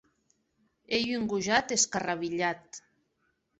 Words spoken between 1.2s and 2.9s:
gojat escarrabilhat.